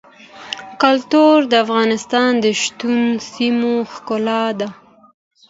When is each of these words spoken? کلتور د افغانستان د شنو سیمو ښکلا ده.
کلتور 0.81 1.37
د 1.51 1.53
افغانستان 1.65 2.31
د 2.43 2.45
شنو 2.61 2.97
سیمو 3.31 3.73
ښکلا 3.93 4.43
ده. 4.59 4.69